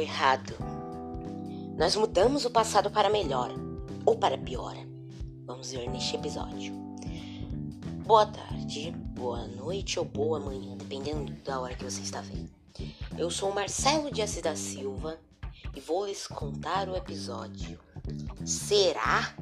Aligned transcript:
errado. 0.00 0.54
Nós 1.76 1.96
mudamos 1.96 2.44
o 2.44 2.50
passado 2.50 2.90
para 2.90 3.10
melhor 3.10 3.52
ou 4.04 4.16
para 4.16 4.38
pior. 4.38 4.76
Vamos 5.46 5.72
ver 5.72 5.88
neste 5.88 6.16
episódio. 6.16 6.72
Boa 8.06 8.26
tarde, 8.26 8.90
boa 9.14 9.46
noite 9.46 9.98
ou 9.98 10.04
boa 10.04 10.40
manhã, 10.40 10.76
dependendo 10.76 11.32
da 11.44 11.60
hora 11.60 11.74
que 11.74 11.84
você 11.84 12.00
está 12.00 12.20
vendo. 12.20 12.50
Eu 13.16 13.30
sou 13.30 13.52
Marcelo 13.52 14.08
Assis 14.22 14.42
da 14.42 14.56
Silva 14.56 15.18
e 15.74 15.80
vou 15.80 16.06
lhes 16.06 16.26
contar 16.26 16.88
o 16.88 16.96
episódio. 16.96 17.78
Será? 18.44 19.34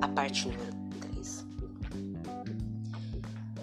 A 0.00 0.08
parte 0.08 0.48
número 0.48 0.76
3. 1.12 1.46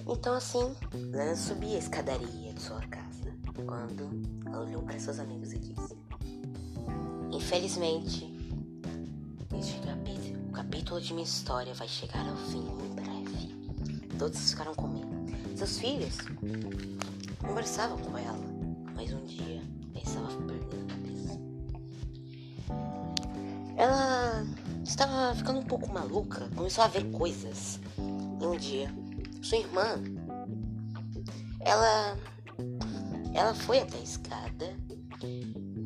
Então 0.07 0.33
assim, 0.33 0.75
Lana 1.11 1.35
subia 1.35 1.75
a 1.75 1.79
escadaria 1.79 2.53
de 2.53 2.61
sua 2.61 2.81
casa 2.87 3.33
quando 3.65 4.09
olhou 4.59 4.81
para 4.81 4.99
seus 4.99 5.19
amigos 5.19 5.53
e 5.53 5.59
disse: 5.59 5.97
Infelizmente, 7.31 8.33
este 9.57 9.79
capítulo, 9.79 10.49
o 10.49 10.51
capítulo 10.51 11.01
de 11.01 11.13
minha 11.13 11.25
história 11.25 11.73
vai 11.73 11.87
chegar 11.87 12.27
ao 12.27 12.37
fim 12.37 12.59
em 12.59 12.95
breve. 12.95 13.53
Todos 14.17 14.51
ficaram 14.51 14.73
com 14.75 14.87
medo. 14.87 15.57
Seus 15.57 15.77
filhos 15.77 16.17
conversavam 17.39 17.97
com 17.97 18.17
ela, 18.17 18.45
mas 18.95 19.11
um 19.13 19.23
dia 19.25 19.61
estava 19.95 20.27
perdendo 20.27 20.83
a 20.83 20.93
cabeça. 20.93 21.39
Ela 23.75 24.45
estava 24.83 25.35
ficando 25.35 25.59
um 25.59 25.63
pouco 25.63 25.91
maluca, 25.91 26.49
começou 26.55 26.83
a 26.83 26.87
ver 26.87 27.09
coisas. 27.11 27.79
E 27.97 28.45
um 28.45 28.57
dia, 28.57 28.93
sua 29.41 29.57
irmã, 29.57 30.01
ela, 31.59 32.17
ela 33.33 33.53
foi 33.53 33.79
até 33.79 33.97
a 33.97 34.01
escada, 34.01 34.77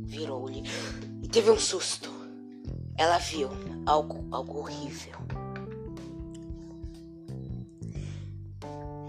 virou-lhe 0.05 0.63
e 1.21 1.27
teve 1.27 1.49
um 1.49 1.59
susto. 1.59 2.11
Ela 2.97 3.17
viu 3.19 3.49
algo, 3.85 4.25
algo 4.31 4.59
horrível. 4.59 5.15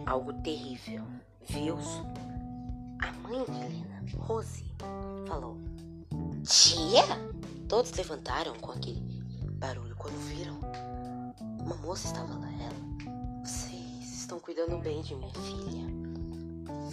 Algo 0.07 0.33
terrível. 0.43 1.05
Viu 1.49 1.79
a 3.01 3.13
mãe 3.27 3.45
de 3.45 3.51
Helena, 3.51 4.05
Rose, 4.19 4.65
falou: 5.27 5.57
Tia? 6.45 7.03
Todos 7.69 7.93
levantaram 7.93 8.55
com 8.61 8.71
aquele 8.73 9.23
barulho 9.53 9.97
quando 9.97 10.17
viram. 10.29 10.61
Uma 11.65 11.77
moça 11.77 12.09
estava 12.09 12.35
lá. 12.35 12.49
Ela. 12.53 13.45
Vocês 13.45 14.21
estão 14.21 14.39
cuidando 14.39 14.79
bem 14.79 15.01
de 15.03 15.15
minha 15.15 15.33
filha. 15.33 16.08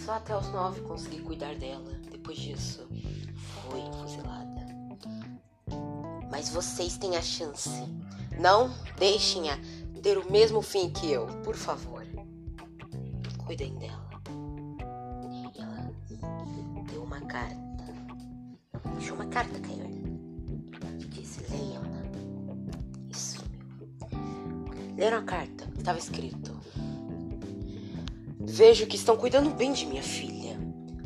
Só 0.04 0.14
até 0.14 0.36
os 0.36 0.48
nove 0.48 0.80
consegui 0.82 1.20
cuidar 1.20 1.54
dela. 1.56 1.90
Depois 2.10 2.38
disso, 2.38 2.86
foi 3.68 3.80
fuzilada. 4.00 4.66
Mas 6.30 6.48
vocês 6.48 6.96
têm 6.98 7.16
a 7.16 7.22
chance. 7.22 7.70
Não 8.38 8.70
deixem-a 8.98 9.58
ter 10.02 10.18
o 10.18 10.30
mesmo 10.30 10.60
fim 10.62 10.90
que 10.90 11.10
eu, 11.10 11.26
por 11.42 11.56
favor. 11.56 12.06
Cuidem 13.44 13.74
dela. 13.76 14.06
E 15.54 15.60
ela 15.60 15.90
deu 16.90 17.02
uma 17.02 17.20
carta. 17.22 17.56
Deixou 18.96 19.14
uma 19.14 19.26
carta 19.26 19.58
cair. 19.60 19.86
E 21.00 21.06
disse: 21.06 21.40
leiam-na. 21.50 22.02
Isso. 23.08 23.42
Leram 24.96 25.18
a 25.18 25.22
carta. 25.22 25.68
Estava 25.76 25.98
escrito: 25.98 26.45
Vejo 28.56 28.86
que 28.86 28.96
estão 28.96 29.18
cuidando 29.18 29.50
bem 29.50 29.70
de 29.74 29.84
minha 29.84 30.02
filha. 30.02 30.56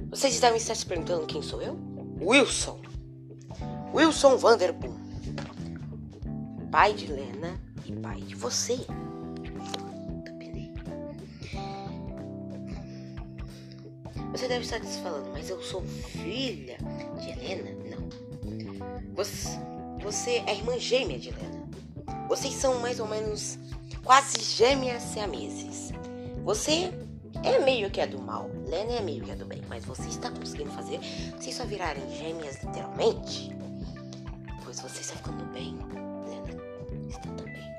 Vocês 0.09 0.39
devem 0.39 0.57
estar 0.57 0.73
se 0.77 0.87
perguntando 0.87 1.27
quem 1.27 1.43
sou 1.43 1.61
eu? 1.61 1.77
Wilson. 2.21 2.81
Wilson 3.93 4.37
Vanderboom. 4.37 4.95
Pai 6.71 6.95
de 6.95 7.09
Lena 7.09 7.61
e 7.85 7.93
pai 7.97 8.21
de 8.21 8.37
você. 8.37 8.79
Você 14.31 14.47
deve 14.47 14.61
estar 14.61 14.81
se 14.85 15.01
falando, 15.01 15.33
mas 15.33 15.51
eu 15.51 15.61
sou 15.61 15.83
filha 15.83 16.79
de 17.21 17.31
Helena? 17.31 17.73
Não. 17.91 19.13
Você, 19.17 19.49
você 20.01 20.31
é 20.47 20.55
irmã 20.55 20.79
gêmea 20.79 21.19
de 21.19 21.31
Helena. 21.31 21.69
Vocês 22.29 22.55
são 22.55 22.79
mais 22.79 23.01
ou 23.01 23.09
menos 23.09 23.59
quase 24.05 24.41
gêmeas 24.41 25.03
siameses. 25.03 25.91
Você 26.45 26.93
é 27.43 27.59
meio 27.59 27.91
que 27.91 28.01
a 28.01 28.07
do 28.07 28.21
mal, 28.21 28.51
Lena 28.67 28.93
é 28.93 29.01
meio 29.01 29.23
que 29.23 29.31
a 29.31 29.35
do 29.35 29.45
bem, 29.45 29.63
mas 29.69 29.85
você 29.85 30.09
está 30.09 30.31
conseguindo 30.31 30.71
fazer 30.71 31.01
vocês 31.39 31.55
só 31.55 31.65
virarem 31.65 32.03
gêmeas 32.17 32.63
literalmente? 32.63 33.51
Pois 34.63 34.81
você 34.81 35.01
está 35.01 35.17
ficando 35.17 35.45
bem, 35.53 35.75
Lena 36.29 37.09
está 37.09 37.29
também. 37.31 37.71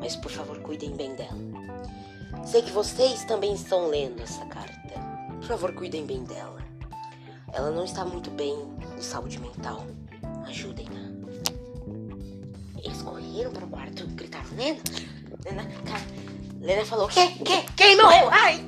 Mas 0.00 0.16
por 0.16 0.30
favor, 0.30 0.58
cuidem 0.60 0.96
bem 0.96 1.14
dela. 1.14 1.38
Sei 2.44 2.62
que 2.62 2.70
vocês 2.70 3.24
também 3.24 3.54
estão 3.54 3.88
lendo 3.88 4.22
essa 4.22 4.44
carta. 4.46 4.94
Por 5.40 5.46
favor, 5.46 5.72
cuidem 5.74 6.06
bem 6.06 6.24
dela. 6.24 6.58
Ela 7.52 7.70
não 7.70 7.84
está 7.84 8.04
muito 8.04 8.30
bem 8.30 8.56
de 8.96 9.04
saúde 9.04 9.38
mental. 9.38 9.86
Ajudem-na. 10.46 11.08
Eles 12.82 13.02
correram 13.02 13.50
para 13.52 13.64
o 13.64 13.68
quarto, 13.68 14.06
gritaram: 14.08 14.48
Lena! 14.56 14.78
Lena, 15.44 15.64
cara, 15.84 16.04
Lena 16.60 16.84
falou: 16.84 17.08
Que? 17.08 17.26
Que? 17.44 17.62
Quem 17.76 17.96
morreu? 17.96 18.28
Ai! 18.30 18.67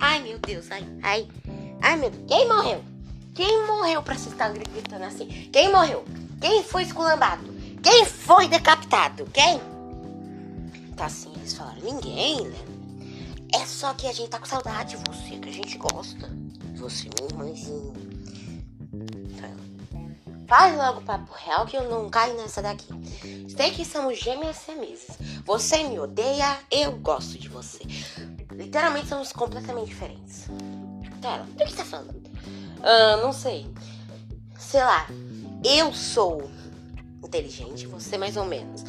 Ai, 0.00 0.22
meu 0.22 0.38
Deus, 0.38 0.70
ai, 0.70 0.86
ai. 1.02 1.28
Ai, 1.82 1.96
meu 1.96 2.10
Deus. 2.10 2.24
Quem 2.26 2.48
morreu? 2.48 2.84
Quem 3.34 3.66
morreu 3.66 4.02
pra 4.02 4.14
você 4.16 4.30
estar 4.30 4.50
gritando 4.50 5.04
assim? 5.04 5.26
Quem 5.52 5.70
morreu? 5.70 6.04
Quem 6.40 6.62
foi 6.62 6.82
esculambado? 6.82 7.44
Quem 7.82 8.04
foi 8.04 8.48
decapitado? 8.48 9.26
Quem? 9.32 9.60
Tá 10.96 11.06
assim, 11.06 11.32
eles 11.36 11.54
falaram: 11.54 11.80
Ninguém, 11.82 12.40
Lena. 12.40 12.76
É 13.54 13.64
só 13.64 13.94
que 13.94 14.06
a 14.06 14.12
gente 14.12 14.28
tá 14.28 14.38
com 14.38 14.46
saudade 14.46 14.96
de 14.96 15.10
você, 15.10 15.38
que 15.38 15.48
a 15.48 15.52
gente 15.52 15.78
gosta. 15.78 16.28
Você, 16.74 17.08
minha 17.18 17.30
irmãzinha. 17.30 17.92
Faz 20.48 20.76
logo 20.76 21.00
o 21.00 21.02
papo 21.02 21.32
real 21.34 21.66
que 21.66 21.76
eu 21.76 21.88
não 21.90 22.08
caio 22.08 22.36
nessa 22.36 22.62
daqui. 22.62 22.88
Sei 23.48 23.70
que 23.70 23.84
somos 23.84 24.18
gêmeas 24.18 24.56
siameses. 24.56 25.18
Você 25.44 25.82
me 25.84 25.98
odeia, 25.98 26.58
eu 26.70 26.92
gosto 26.92 27.38
de 27.38 27.48
você. 27.48 27.80
Literalmente 28.56 29.08
somos 29.08 29.32
completamente 29.32 29.88
diferentes. 29.88 30.46
Pera, 31.20 31.44
do 31.44 31.56
que 31.56 31.70
você 31.70 31.76
tá 31.76 31.84
falando? 31.84 32.22
Ah, 32.82 33.18
não 33.18 33.32
sei. 33.32 33.66
Sei 34.58 34.80
lá. 34.80 35.06
Eu 35.64 35.92
sou 35.92 36.50
inteligente, 37.22 37.86
você 37.86 38.16
mais 38.16 38.36
ou 38.36 38.44
menos. 38.44 38.82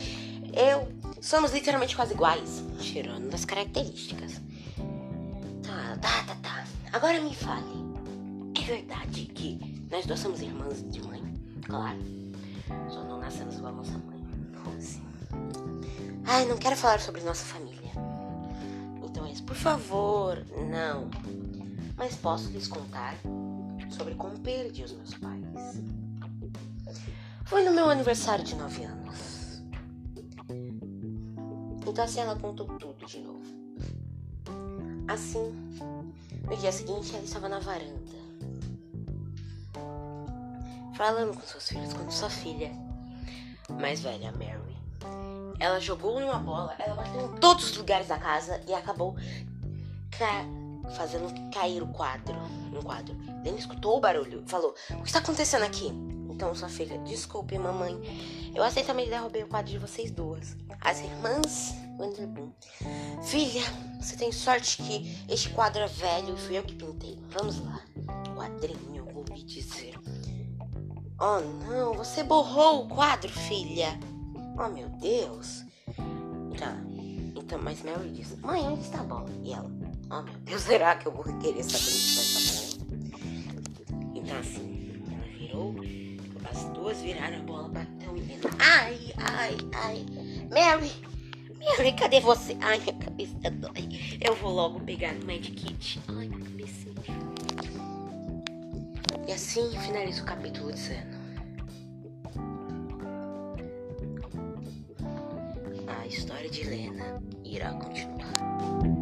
Eu 0.53 0.87
somos 1.21 1.51
literalmente 1.51 1.95
quase 1.95 2.13
iguais, 2.13 2.63
tirando 2.79 3.29
das 3.29 3.43
características. 3.45 4.41
Tá, 5.63 5.97
tá, 6.01 6.23
tá, 6.23 6.35
tá. 6.41 6.63
Agora 6.93 7.19
me 7.21 7.33
fale. 7.33 7.85
É 8.59 8.63
verdade 8.63 9.25
que 9.25 9.85
nós 9.91 10.05
duas 10.05 10.19
somos 10.19 10.41
irmãs 10.41 10.83
de 10.89 11.01
mãe? 11.01 11.21
Claro. 11.65 11.99
Só 12.89 13.03
não 13.03 13.19
nascemos 13.19 13.55
igual 13.55 13.73
a 13.73 13.77
nossa 13.77 13.97
mãe. 13.97 14.17
Ai, 16.29 16.45
não 16.45 16.57
quero 16.57 16.75
falar 16.75 16.99
sobre 16.99 17.21
nossa 17.21 17.45
família. 17.45 17.91
Isso. 19.37 19.43
Por 19.43 19.55
favor, 19.55 20.43
não. 20.71 21.09
Mas 21.95 22.15
posso 22.15 22.49
lhes 22.49 22.67
contar 22.67 23.15
sobre 23.91 24.15
como 24.15 24.39
perdi 24.39 24.83
os 24.83 24.91
meus 24.93 25.13
pais. 25.15 25.81
Foi 27.45 27.63
no 27.63 27.71
meu 27.71 27.89
aniversário 27.89 28.43
de 28.43 28.55
9 28.55 28.83
anos. 28.83 29.63
Então 31.85 32.03
assim 32.03 32.19
ela 32.19 32.35
contou 32.35 32.65
tudo 32.77 33.05
de 33.05 33.19
novo. 33.19 33.45
Assim, 35.07 35.53
no 36.43 36.57
dia 36.57 36.71
seguinte 36.71 37.15
ela 37.15 37.23
estava 37.23 37.47
na 37.47 37.59
varanda. 37.59 38.17
Falando 40.95 41.35
com 41.35 41.45
seus 41.45 41.69
filhos, 41.69 41.93
quando 41.93 42.11
sua 42.11 42.29
filha 42.29 42.71
mais 43.79 44.01
velha, 44.01 44.31
Mary, 44.31 44.66
ela 45.59 45.79
jogou 45.79 46.17
uma 46.17 46.37
bola, 46.39 46.75
ela 46.79 46.95
bateu 46.95 47.21
em 47.21 47.39
todos 47.39 47.71
os 47.71 47.77
lugares 47.77 48.07
da 48.07 48.17
casa 48.17 48.61
e 48.67 48.73
acabou 48.73 49.15
ca 50.11 50.45
fazendo 50.95 51.33
cair 51.51 51.81
o 51.81 51.87
quadro. 51.87 52.35
Um 52.73 52.81
quadro. 52.81 53.15
Ele 53.43 53.57
escutou 53.57 53.97
o 53.97 53.99
barulho 53.99 54.43
e 54.45 54.49
falou: 54.49 54.73
O 54.91 55.01
que 55.01 55.07
está 55.07 55.19
acontecendo 55.19 55.63
aqui? 55.63 55.91
Então 56.29 56.53
sua 56.53 56.69
filha, 56.69 56.97
desculpe, 56.99 57.57
mamãe. 57.57 58.51
Eu 58.53 58.63
acidentalmente 58.63 59.09
derrubei 59.09 59.43
o 59.43 59.47
quadro 59.47 59.71
de 59.71 59.79
vocês 59.79 60.11
duas. 60.11 60.55
As 60.81 60.99
irmãs. 60.99 61.73
Filha, 63.23 63.63
você 63.99 64.15
tem 64.15 64.31
sorte 64.31 64.77
que 64.77 65.25
este 65.27 65.49
quadro 65.49 65.81
é 65.81 65.87
velho 65.87 66.35
e 66.35 66.39
fui 66.39 66.57
eu 66.57 66.63
que 66.63 66.75
pintei. 66.75 67.17
Vamos 67.29 67.59
lá. 67.65 67.81
Quadrinho, 68.35 69.03
vou 69.05 69.25
lhe 69.35 69.43
dizer. 69.43 69.95
Oh 71.19 71.39
não, 71.39 71.95
você 71.95 72.23
borrou 72.23 72.83
o 72.83 72.87
quadro, 72.87 73.31
filha. 73.31 73.99
Oh 74.57 74.69
meu 74.69 74.89
Deus. 74.89 75.63
Tá. 76.57 76.75
Então, 77.35 77.59
mas 77.61 77.81
Mary 77.83 78.09
disse, 78.09 78.35
mãe, 78.37 78.61
onde 78.61 78.81
está 78.81 79.01
a 79.01 79.03
bola? 79.03 79.29
E 79.43 79.53
ela, 79.53 79.71
oh 80.09 80.21
meu 80.21 80.33
Deus, 80.39 80.61
será 80.63 80.95
que 80.95 81.07
eu 81.07 81.11
vou 81.11 81.23
querer 81.23 81.63
saber 81.63 81.77
onde 81.77 81.97
está 81.97 82.21
essa 82.21 82.77
bola? 82.77 82.87
Então 84.15 84.37
assim, 84.37 85.03
ela 85.07 85.27
empatou. 85.27 85.75
As 86.49 86.63
duas 86.73 87.01
viraram 87.01 87.37
a 87.37 87.43
bola, 87.43 87.69
bateu 87.69 88.17
em 88.17 88.21
Helena. 88.21 88.49
Ai, 88.59 89.13
ai, 89.17 89.57
ai. 89.73 90.05
Mary! 90.51 90.91
Mary, 91.59 91.93
cadê 91.93 92.19
você? 92.19 92.57
Ai, 92.61 92.79
minha 92.79 92.93
cabeça 92.93 93.51
dói. 93.51 94.17
Eu 94.21 94.35
vou 94.35 94.51
logo 94.51 94.79
pegar 94.81 95.13
o 95.13 95.25
medkit. 95.25 96.01
Ai, 96.07 96.27
minha 96.27 96.39
cabeça. 96.39 96.87
E 99.27 99.31
assim 99.31 99.69
finaliza 99.79 100.21
o 100.23 100.25
capítulo 100.25 100.71
dizendo. 100.71 101.16
A 106.07 106.09
história 106.09 106.49
de 106.49 106.61
Helena 106.61 107.21
irá 107.43 107.73
continuar. 107.73 108.96